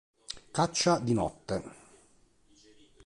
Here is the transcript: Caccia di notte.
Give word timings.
Caccia 0.49 0.97
di 0.97 1.13
notte. 1.13 1.63